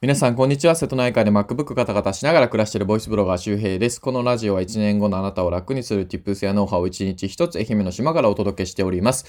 [0.00, 0.76] 皆さん、こんにちは。
[0.76, 4.00] 瀬戸内海で MacBook ガタガタしながら暮らしているボイスブロガー周平です。
[4.00, 9.26] このラジオは1年後のあなたを楽にする Tips やノウハウを1日1つ愛媛の島からお届けしております。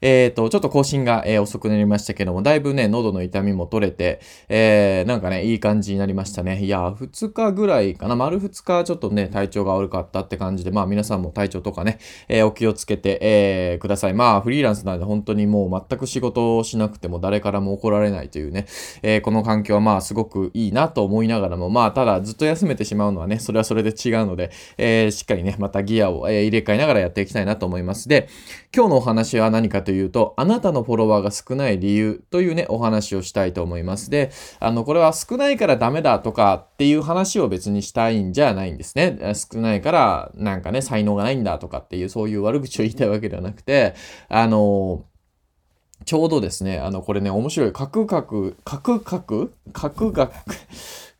[0.00, 6.64] えっ、ー、と、ちょっと更新が、えー、遅くなりましたけども、だいぶね、喉の痛みも取れて、えー、なんかね、いい感じになりましたね。
[6.64, 11.98] いや、2日ぐらいかな、丸2日ちょっとね、体調が悪かったって感じで、まあ皆さんも体調とかね、
[12.28, 14.14] えお気をつけて、えください。
[14.14, 18.66] まあフリーランスなんで本当にもう全く仕事をしなくても誰からも怒られないというね、
[19.02, 28.08] えこの環境はまあすごくいいなと思いながらも、まあただずっと休めてしまうのはね、それはそれで違うので、えしっかりね、またギアを、え入れ替えながらやっていきたいなと思います。
[28.08, 28.28] で、
[28.74, 34.10] 今日のお話は何かというと、あなたのフォロワーが少ない理由というね、お話をしたいと思います。
[34.10, 39.18] で、あの、これは少ないからダメだとかっていう話を別にしたいんじゃないんですね。
[39.34, 43.94] 少ないからなんかね、才能がないんだとかっていう、そういう悪口を言いたいわけではなくて、
[44.28, 45.04] あの、
[46.04, 49.52] ちょうどですね、あの、これね、面白い、カクカク、カクカク？
[49.72, 50.34] カクカク？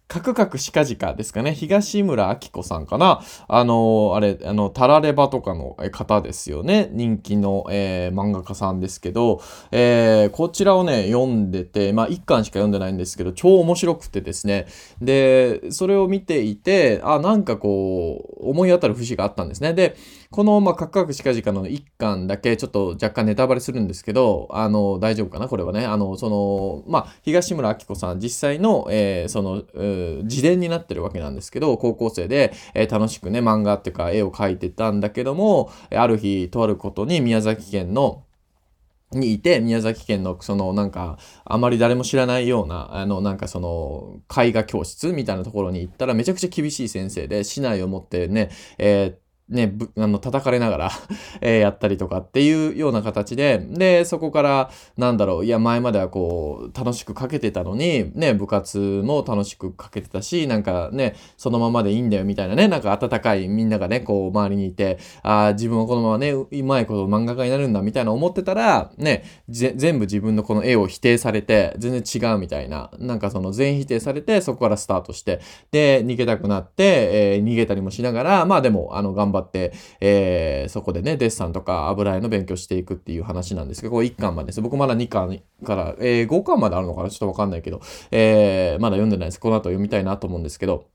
[0.09, 1.52] カクカクシカジカですかね。
[1.52, 3.22] 東村明子さんかな。
[3.48, 6.89] あのあれ、あの、タラレバとかの方ですよね。
[6.92, 14.66] 人気の、えー、漫画家さんですけど、えー、こちらをね、読んでて、まあ、一巻しか読んでないんですけど、超面白くてですね。
[15.03, 19.75] で、それを見ていて、あ、なんかこう、思い当たる節があったんですね。
[19.75, 19.97] で、
[20.30, 25.48] この、まあ、カクカクシカジカの一巻だけ、ちょっと若干ネタバレするんですけど、あの、大丈夫かな？
[25.48, 25.86] これはね。
[25.86, 29.62] あの、その、まあ、東村明子さん、実際の、えー、その、
[30.24, 38.24] 自伝になってるわけなんですけど、高校生で、えー、楽しくね、漫画っていうか絵を描いてたんだけども、ある日、とあることに宮崎県の
[39.12, 50.91] にいて、宮崎県のそのなんか、あまり誰も知らないような、あのなんかその絵画教室みたいなところに行ったらめちゃくちゃ厳しい先生で、市内を持ってね、えーね、ぶ、あの、叩かれながら
[51.41, 75.41] えやったりとかっていうような形で、で、そこから、なんだろう、いや、前まではこう、楽しくかけてたのに、ね、部活も楽しくかけてたし、なんかね、そのままでいいんだよみたいなね、なんか温かいみんながね、こう、周りにいて、ああ、自分はこのままね、うまいこと漫画家になるんだみたいな思ってたら、ね、全部自分のこの絵を否定されて、全然違うみたいな、なんかその全否定されて、そこからスタートして、
[75.71, 76.84] で、逃げたくなって、
[77.37, 84.62] えー、逃げたりもしながら、まあでも、あの、頑張って、えー、そこでね、デッサンとか油絵の勉強していくっていう話なんですけど、これ1巻までです。
[84.62, 87.10] 僕まだ2巻から、えー、5巻まであるのかな？
[87.10, 87.80] ちょっとわかんないけど、
[88.10, 89.41] えー、まだ読んでないです。
[89.41, 90.86] この後読みたいなと思うんですけど、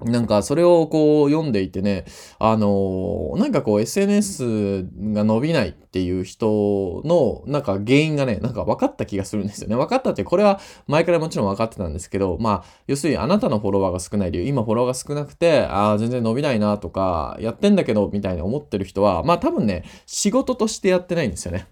[0.00, 2.04] なんかそれをこう読んでいてね、
[2.40, 9.76] あの、なんかこう SNS が伸びないっていう人のなんか原因がね、なんか分かった気がするんですよね。
[9.76, 21.68] 分かったって、これは前からもちろん分かってたんですけど、まあ、要するにあなたのフォロワーが少ない理由、今フォロワーが少なくて、ああ、全然伸びないなとか、やってんだけど、みたいに思ってる人は、まあ多分ね、仕事としてやってないんですよね。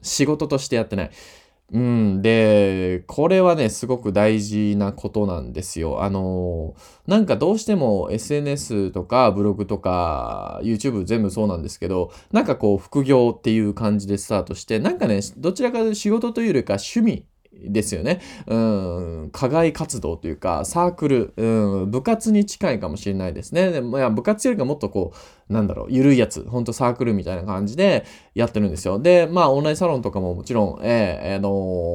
[0.00, 1.10] 仕事としてやってない。
[1.70, 2.22] うん。
[2.22, 6.02] で、これはね、すごく大事なことなんですよ。
[6.02, 6.74] あの、
[7.06, 18.20] なんかどうしても SNS とかブログとか YouTube 全部そうなんですけど、なんかこう副業っていう感じでスタートして、なんかね、どちらかというと仕事というよりか趣味ですよね。
[18.46, 23.70] うん、課外活動というか、サークル、うん、部活に近いかもしれないですね。
[23.72, 25.18] でもいや部活よりかもっとこう、
[25.48, 28.04] なんだろう、ゆるいやつ、ほんとサークルみたいな感じで
[28.34, 28.98] やってるんですよ。
[28.98, 31.50] で、まあ、オンラインサロンとかももちろん、えー、あの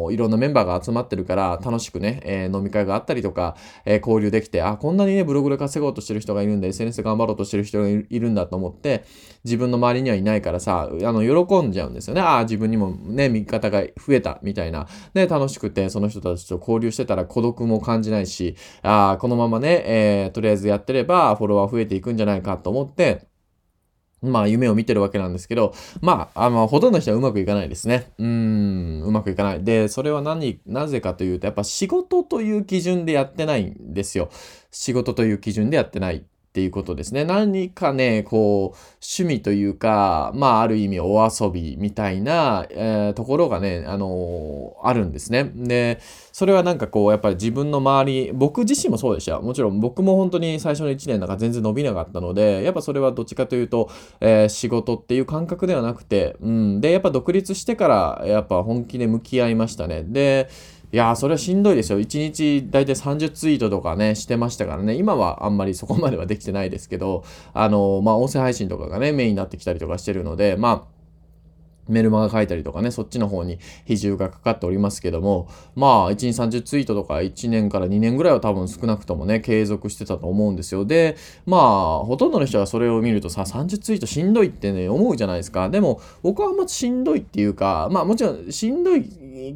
[0.09, 3.55] ー、いろんなメンバーが集まってるから、楽しくね、えー、飲み会があったりとか、
[3.85, 9.03] え交流できて、あ、こんなにね、ブログで稼ごうとしてる人がいるんだ、SNS 頑張ろうとしてる人がいるんだと思って、
[9.43, 12.21] 自分の周りにはいないからさ、あの、喜んじゃうんですよね。
[12.21, 14.87] ああ、自分にもね、味方が増えた、みたいな。
[15.13, 23.27] ね、楽しくて、その人たちと交流してたら孤独も感じないし、ああ、このままね、えー、とりあえずやってれば、フォロワー増えていくんじゃないかと思って、
[24.23, 28.11] まあ、夢を見てるわけなんですけど、まあ、あの、ほとんどの人はうまくいかないですね。
[28.17, 29.63] うん、うまくいかない。
[29.63, 34.29] で、それは何、なぜかというと、やっぱ仕事という基準でやってないんですよ。
[34.71, 36.25] 仕事という基準でやってない。
[36.53, 37.25] っていうことですね。
[37.25, 45.51] 何かね、こう、趣味というか、まあ、ある意味お遊びみたいな、えー、ところがね、あのー、あるんですね。
[45.55, 45.99] で、
[46.31, 49.41] それはなんかこう、やっぱり自分の周り、僕自身もそうでした。
[49.41, 53.89] もちろん僕も本当に最初の1年なんか全然伸びなかったので、やっぱそれはどっちかというと、
[54.21, 56.81] えー、仕事っていう感覚ではなくて、うん。
[56.81, 60.03] で、やっぱ独立してから、やっぱ本気で向き合いましたね。
[60.03, 60.49] で、
[60.93, 61.99] いやー、それはしんどいですよ。
[61.99, 64.93] 1日大体30ツイートとかね、してましたからね。
[64.93, 67.23] 今はあんまりそこまではできてないですけど、
[67.55, 70.92] あのー、まあ、音声配信とかがね、メインになってきたりとかしてるので、まあ、
[71.87, 80.85] メルマガ書いたりとかね、そっちの方に比重がかかっておりますけども、まあ、1日30ツイートとか1年から2年ぐらいは多分少なくともね、継続してたと思うんですよ。
[80.85, 85.69] で、まあ、ほとんどの人がそれを見るとさ、30ツイートしんどいってね、思うじゃないですか。
[85.69, 89.03] でも、僕はあんましんどいっていうか、まあもちろんしんどい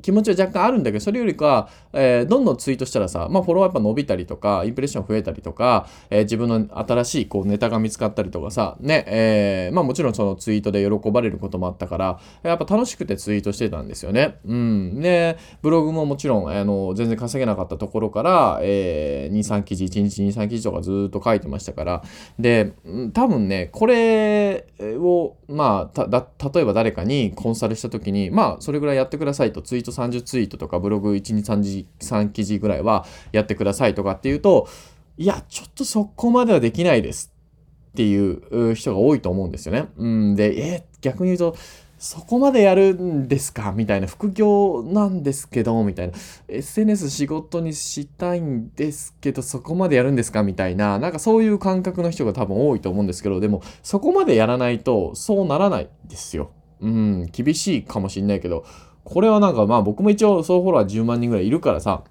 [0.01, 14.37] 気持ちは若干あるんだけど、それよりか、えー、どんどんツイートしたらさ、まあフォロワーやっぱ伸びたりとか、インプレッション増えたりとか、えー、自分の新しいこうネタが見つかったりとかさ、ね、えー、まあもちろんそのツイートで喜ばれることもあったから、やっぱ楽しくてツイートしてたんですよね。
[14.45, 15.01] うん。
[15.01, 22.03] で、ブログももちろん、あの、全然稼げなかったところから、えー、2、3記事、1日2、3記事とかずっと書いてましたから、
[22.39, 22.73] で、
[23.13, 26.21] 多分ね、これを、まあ、
[26.53, 34.67] 例えば誰かにコンサルした時に、まあ、それぐらいやってくださいと、ツイート30ツイートとか、ブログ1、2、3, 3記事ぐらいはやってくださいとかっていうと、
[35.17, 37.33] いや、ちょっとそこまではできないです
[37.91, 38.15] ってい
[38.71, 39.87] う人が多いと思うんですよね。
[39.97, 41.57] うん、で、え逆に言うと、
[41.99, 43.71] そこまでやるんですか？
[43.75, 46.13] みたいな、副業なんですけど、みたいな、
[46.47, 50.43] SNS 仕事にしたいんですけど、そこまでやるんですか？
[50.43, 56.51] みたいな、なんかそういう感覚の人が多分多いと思うんですけど、でも、そこまでやらないと、そうならないですよ。
[56.81, 58.63] うん、厳しいかもしんないけど、
[59.03, 62.03] これはなんかまあ僕も一応総フォロワー10万人ぐらいいるからさ、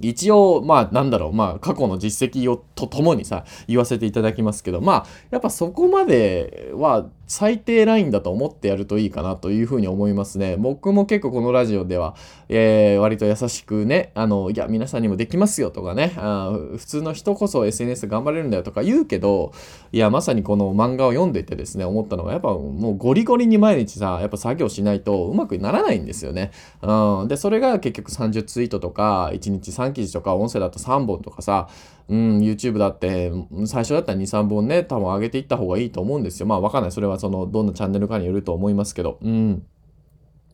[0.00, 10.56] 一応、まあ、なんだろう、まあ、過去の実績をとともにさ、言わせていただきますけど、まあ、やっぱそこまでは最低ラインだと思ってやるといいかなというふうに思いますね。
[10.56, 12.14] 僕も結構このラジオでは、
[12.48, 19.52] えー、割と優しくね、あの、いや、皆さんにもできますよとかね、あ普通の人こそ SNS 頑張れるんだよとか言うけど、
[19.92, 26.50] いや、まさにこの漫画を読んでてですね、思ったのが、やっぱもうゴリゴリに毎日さ、やっぱ作業しないとうまくならないんですよね。
[26.82, 27.28] うん。
[27.28, 31.68] で、それが結局30ツイートとか、1日3記事とか、音声だと3本とかさ、
[32.08, 33.32] うん、YouTube だって、
[33.66, 36.46] 最初だったら2、3本ね、多分上げていった方がいいと思うんですよ。
[36.46, 36.92] まあわかんない。
[36.92, 39.18] それははその、どんなチャンネルかによると思いますけど。
[39.22, 39.62] うん。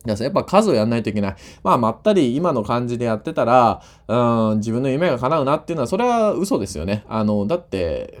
[0.05, 1.35] やっぱ数をやんないといけない。
[1.63, 7.03] まあ、まったり今の感じでやってたら、うん、自分の夢が叶うなっていうのは、それは嘘ですよね。
[7.07, 8.17] あの、だって、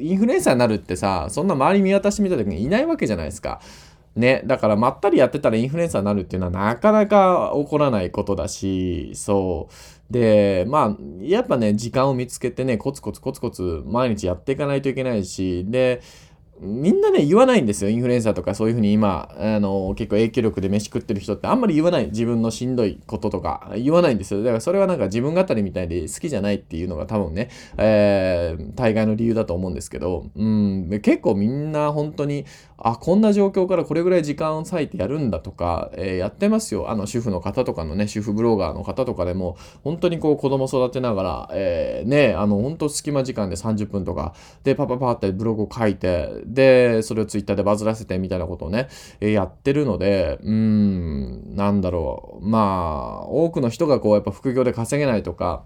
[0.00, 3.60] インフルエンサーになるってさ、そんな周り見渡してみた時にいないわけじゃないですか。
[4.16, 10.12] ね、だからまったりやってたらインフルエンサーになるっていうのはなかなか起こらないことだし、そう。
[10.12, 16.02] で、まあ、やっぱね、時間を見つけてね、コツコツコツコツ毎日やっていかないといけないし、で、
[16.62, 17.90] みんなね、言わないんですよ。
[17.90, 22.06] インフルエンサーとかそういうふうに今、あの、結構影響力で飯食ってる人ってあんまり言わない。
[22.06, 24.42] 自分のしんどいこととか言わないんですよ。
[24.42, 27.48] だからそれはなんか自分語りみたいで好きじゃないっていうのが多分ね、
[27.78, 32.44] えー、大概の理由だと思うんですけど、うん、結構みんな本当に、
[32.76, 36.90] あ、こんな状況からこれぐらい時間を割いてやるんだとか、えー、やってますよ。
[36.90, 44.34] あの、主婦の方とかのね、主婦ブロガーの方とかでも、本当にこう子供育てながら、えー、ね、あの、本当隙間時間で30分とか、
[44.64, 48.88] で、パパパってブログを書いて、で、それをツイッターでバズらせてみたいなことをね、
[49.20, 52.46] やってるので、うーん、なんだろう。
[52.46, 55.64] まあ、多くの人がこう、やっぱ副業で稼げないとか、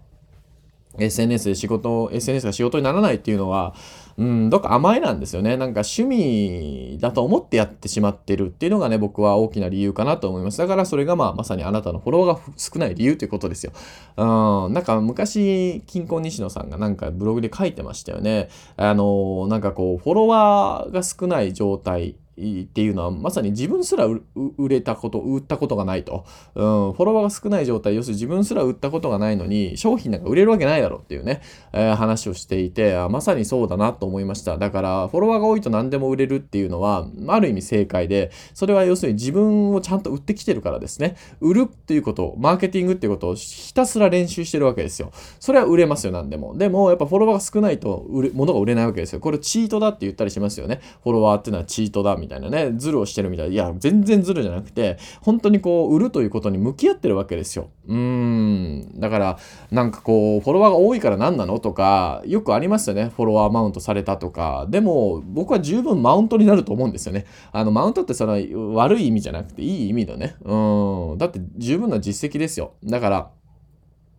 [0.99, 3.75] SNS で仕事、SNS が仕事にならないっていうのは、
[4.17, 5.57] うん、どっか甘えなんですよね。
[5.57, 10.59] なんか趣味だと思ってやってしまってるっていうのがね、僕は大きな理由かなと思います。
[10.59, 13.73] だからそれがまあまさにあなたのフォロワーが少ない理由ということですよ。
[14.17, 18.49] うん、なんか昔、近婚西野さんがなんかブログで書いてましたよね。
[18.77, 24.23] あの、なんかこう、フォロワーが少ない状態っていうのはまさに自分すら売
[24.69, 26.25] れたこと、売ったことがないと。
[26.55, 31.43] うん、フォロワーが少ない状態、要するに自分すら売ったことがないのに商品なんか売れるわけないだろうっていうね、
[31.73, 34.59] えー、話をしていてあ、まさにそうだなと思いました。
[34.59, 41.17] だからフォロワーが多いと何でも売れるっていうのは、ある意味正解で、それは要するに自分をちゃんと売ってきてるからですね。
[41.41, 45.13] 売るっていうこと、マーケティングっていうことをひたすら練習してるわけですよ。
[45.41, 46.57] それは売れますよ、何でも。
[46.57, 49.21] でも、やっぱフォロワーが少ないと売れ、物が売れないわけですよ。
[49.21, 50.81] これチートだって言ったりしますよね。
[51.03, 52.73] フォロワーっていうのはチートだみみたいなね。
[52.77, 57.69] ズルをしてるみたいいや、全然ズルじゃなくて、本当にこう、売るということに向き合ってるわけですよ。
[57.87, 58.99] うーん。
[58.99, 59.39] だから、
[59.71, 63.13] なんかこう、フォロワーが多いから何なのとか、よくありますよね。
[63.15, 64.67] フォロワーマウントされたとか。
[64.71, 67.27] でも、僕は十分マウントになると思うんですよね。
[67.53, 68.39] あの、マウントってその
[68.75, 70.37] 悪い意味じゃなくて、いい意味のね。
[70.43, 71.19] うん。
[71.19, 72.73] だって十分な実績ですよ。
[72.85, 73.31] だから、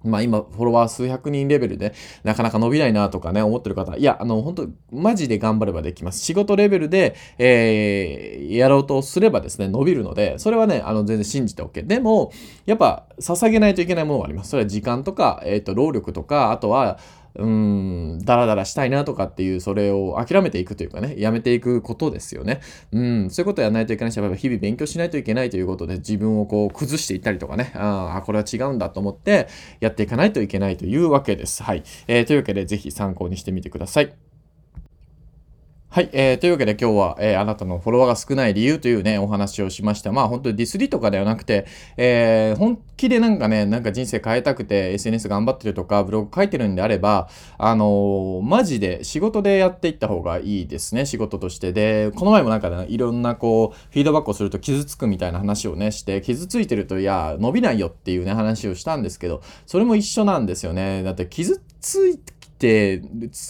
[0.06, 1.94] まあ今、フォロワー数百人レベルで、
[2.24, 6.20] なかなか伸びないなとかね、思ってる方、いや、あの、本当マジで頑張ればできます。
[6.20, 11.86] 仕事レベルで、えー、やろうとすればですね、伸びるので、それはね、あの、全然信じて OK。
[11.86, 12.32] でも、
[12.66, 14.52] やっぱ、捧げないといけないものがあります。
[14.52, 17.00] それは時間とか、えっ、ー、と、労力とか、あとは、
[17.38, 22.62] うん、ダラダラしたいなとかっていう、それを諦めていくというかね、やめていくことですよね。
[22.92, 29.48] うん、そういうことやらないといけないし、やっぱ日々勉強しないといけないということで、自分をこう崩していったりとかね、ああ、これは違うんだと思って
[29.80, 31.63] やっていかないといけないというわけです。
[31.63, 31.84] はい。
[32.08, 34.25] えー、というわけで、ぜひ参考にしてみてください。
[35.96, 40.12] はい、えー、というわけで今日は、えー、あなたのフォロワーが少ない理由というね、お話をしました。
[40.12, 51.72] まあ本当にディスリとかではなくて、えー、本気でなんかね、なんか人生変えたくて SNS 頑張ってるとか、ブログ書いてるんであれば、あのー、マジで仕事でやっていった方がいいですね、仕事として。
[51.72, 61.04] で、この前もなんかね、いろんなこう、フィードバックをすると傷つくみたいな話をね、して、傷ついてると、いや、伸びないよっていうね、話をしたんですけど、それも一緒なんですよね。
[61.04, 62.20] だって傷つい、
[62.56, 63.02] って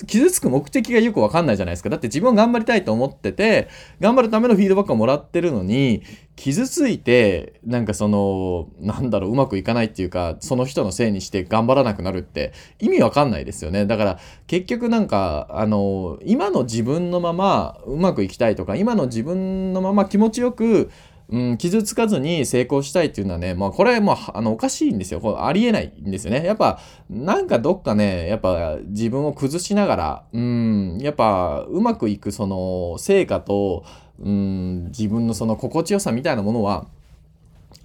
[0.07, 1.89] 傷つく目的がよくわかんないじゃないですか。
[1.89, 3.69] だって自分頑張りたいと思ってて、
[3.99, 6.01] 頑張るためのフィードバックをもらってるのに、
[6.35, 13.85] 傷ついて、なんかその、なんだろう、うまくいかないっていうか、その人のせいにして頑張らなくなるって意味わかんないですよね。
[13.85, 20.89] だから結局なんか、あの、今の自分のままうまくいきたいとか、今の自分のまま気持ちよく、
[21.29, 25.19] うん、傷つかずに成功したいっていうのはね、まあこれもうあのおかしいんですよ。
[25.19, 26.45] これありえないんですよね。
[26.45, 26.79] やっぱ
[27.09, 33.83] なんかどっかね、やっぱ自分を崩しながら、うん、やっぱうまくいくその成果と、
[34.19, 36.87] うん、自分のその心地よさみたいなものは、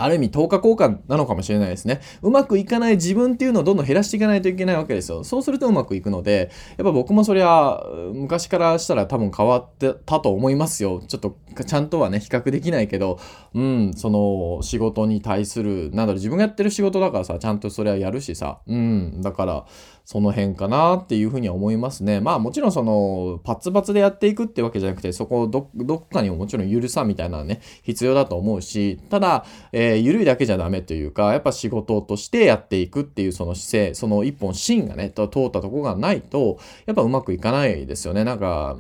[0.03, 2.01] ある意味10日交換なのかもしれないですね。
[2.23, 5.25] うまくいかない自分っていうのをどんどん減らしていかないといけないわけですよ。
[5.25, 11.03] そうするとうまくいくので、やっぱ僕もそりゃ昔からしたら多分変わってたと思いますよ。
[11.07, 13.19] ちょっとちゃんとはね、比較できないけど、
[13.55, 19.67] うん、その仕事に対する、なんだろう、自分がやってる仕事だからさ、ちゃんとそれはやるしさ、うん、だから、
[20.05, 22.21] その辺かなっていうふうには思いますね。
[22.21, 38.25] まあもちろんそのパツパツでやっていくってわけじゃなくてそこをどっかにももちろん緩さみたいなね必要だと思うしただ、えー、緩いだけじゃダメというかやっぱ仕事としてやっていくっていうその姿勢その一本芯がね通ったとこがないとやっぱうまくいかないですよね。
[38.25, 38.77] なんか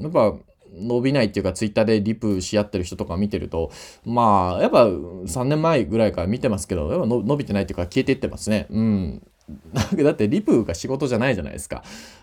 [0.00, 0.34] やっぱ
[0.72, 3.70] 伸びないっていうかツイッターでリプし合ってる人とか見てると
[4.04, 9.22] まあやっぱ3年前ぐらいから見てますけどやっぱ伸びてないっていうか消えていってますねうん
[10.04, 11.82] だってリプが仕事じゃないじゃないですか。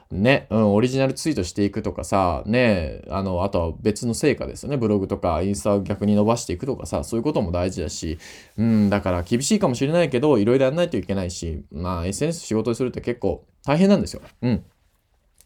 [0.10, 4.78] ね、うん、オリジナルツイートしていくとかさ、ね、あの、あとは別の成果ですよね。
[4.78, 8.18] ブログとかインスタを逆に伸ばしていくとかさ、そういうことも大事だし、
[8.58, 14.22] うん、だから厳しいかもしれないけど、いろいろやらないといけないし、まあ SNS 仕事にするって結構大変なんですよ。
[14.42, 14.64] うん。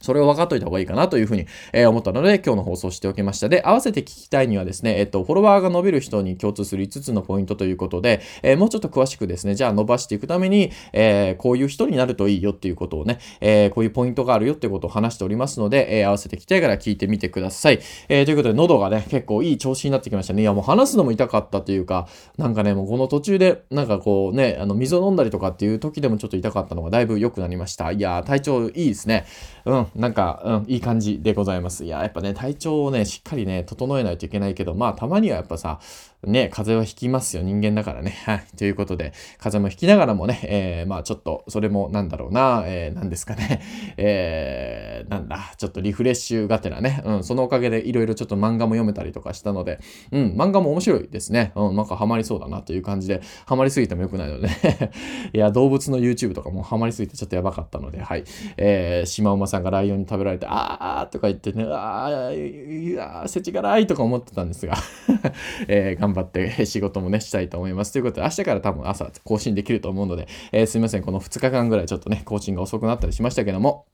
[0.02, 3.50] それを分かっといた方がいいかなというふうに、えー、思ったので、今日の放送しておきました。
[3.50, 17.80] で、合わせて聞きたいにはですね、えっと、フォロワーが伸びる人に共通する5つのポイントということで、えー、もうちょっと詳しくですね、じゃあ伸ばしていくために、えー、こういう人になるといいよっていうことをね、えこういうポイントがあるよっていうことを話しておりますので、え合わせて聞きたいから聞いてみてください。
[18.10, 20.42] えということで、喉がね、結構いい調子になってきましたね。
[20.42, 27.92] いや、もう話すのも痛かったというか、なんかね、もうこの途中で、なんかこうね、あの、水を飲んだりとかっていう時でもちょっと痛かったのがだいぶ良くなりました。
[27.92, 29.26] いや体調いいですね。
[29.66, 31.86] うん、なんか、うん、いい感じでございます。
[31.86, 35.80] いや、やっぱね、体調をね、しっかりね、整えないといけないけど、まあ、たまにはやっぱさ、
[36.24, 37.42] ね、風邪はひきますよ。
[37.42, 38.22] 人間だからね。
[38.26, 38.46] はい。
[38.56, 43.62] ということで、風邪もひきながらもね、えー、まあちょっと、それもなんだろうな、えー、なんですかね。
[43.98, 47.02] えー、なんだ、ちょっとリフレッシュがてらね。
[47.06, 49.80] うん、そのおかげでいろいろちょっと漫画も読めたりとかしたので、
[50.12, 51.54] うん、漫画も面白いですね。
[51.56, 54.48] うん、なんかハマりそうだなという感じで、ハマりすぎてもよくないので、
[55.34, 58.24] いや、動物の YouTube とかもハマりすぎてちょっとやばかったので、はい。
[58.58, 64.76] えー、シマウマさんがライオンに食べられて、あーとか言ってね、あー、いやー、せちがらいとか思ってたんですが、
[65.68, 67.94] えー、頑張頑張って仕事もね、したいと思います。
[67.94, 71.04] ということで、明日から多分朝更新できると思うので、えー、すいません。
[71.04, 73.86] この2日間ぐらいちょっとね、更新が遅くなったりしましたけども、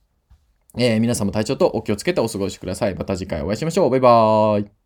[0.78, 2.96] えー、皆さんも体調とお気をつけてお過ごしください。
[2.96, 3.90] また次回お会いしましょう。
[3.90, 4.77] バイバーイ。